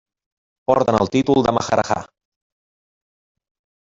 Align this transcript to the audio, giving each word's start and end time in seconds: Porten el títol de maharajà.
Porten 0.69 0.97
el 1.01 1.11
títol 1.17 1.45
de 1.47 1.53
maharajà. 1.57 1.99